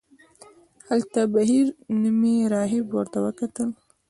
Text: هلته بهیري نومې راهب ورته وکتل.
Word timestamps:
هلته 0.87 1.19
بهیري 1.33 1.71
نومې 2.01 2.35
راهب 2.53 2.85
ورته 2.93 3.17
وکتل. 3.25 3.69